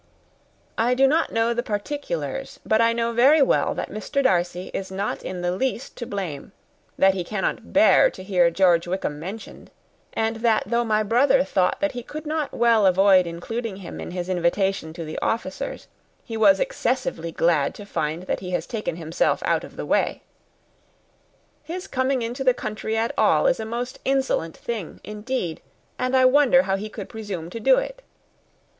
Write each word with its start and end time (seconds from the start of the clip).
I 0.79 0.95
do 0.95 1.05
not 1.07 1.31
know 1.31 1.53
the 1.53 1.61
particulars, 1.61 2.59
but 2.65 2.81
I 2.81 2.91
know 2.91 3.13
very 3.13 3.43
well 3.43 3.75
that 3.75 3.91
Mr. 3.91 4.23
Darcy 4.23 4.71
is 4.73 4.89
not 4.91 5.21
in 5.21 5.43
the 5.43 5.51
least 5.51 5.95
to 5.97 6.07
blame; 6.07 6.53
that 6.97 7.13
he 7.13 7.23
cannot 7.23 7.71
bear 7.71 8.09
to 8.09 8.23
hear 8.23 8.49
George 8.49 8.87
Wickham 8.87 9.19
mentioned; 9.19 9.69
and 10.13 10.37
that 10.37 10.63
though 10.65 10.83
my 10.83 11.03
brother 11.03 11.43
thought 11.43 11.91
he 11.91 12.01
could 12.01 12.25
not 12.25 12.51
well 12.51 12.87
avoid 12.87 13.27
including 13.27 13.75
him 13.75 13.99
in 14.01 14.09
his 14.09 14.27
invitation 14.27 14.91
to 14.93 15.05
the 15.05 15.19
officers, 15.19 15.87
he 16.23 16.35
was 16.35 16.59
excessively 16.59 17.31
glad 17.31 17.75
to 17.75 17.85
find 17.85 18.23
that 18.23 18.39
he 18.39 18.49
had 18.49 18.63
taken 18.63 18.95
himself 18.95 19.43
out 19.45 19.63
of 19.63 19.75
the 19.75 19.85
way. 19.85 20.23
His 21.61 21.85
coming 21.85 22.23
into 22.23 22.43
the 22.43 22.55
country 22.55 22.97
at 22.97 23.13
all 23.19 23.45
is 23.45 23.59
a 23.59 23.65
most 23.65 23.99
insolent 24.03 24.57
thing, 24.57 24.99
indeed, 25.03 25.61
and 25.99 26.17
I 26.17 26.25
wonder 26.25 26.63
how 26.63 26.75
he 26.75 26.89
could 26.89 27.07
presume 27.07 27.51
to 27.51 27.59
do 27.59 27.77
it. 27.77 28.01